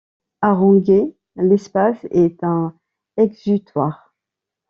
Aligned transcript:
Haranguer 0.41 1.15
l’espace 1.35 2.03
est 2.09 2.43
un 2.43 2.73
exutoire. 3.17 4.15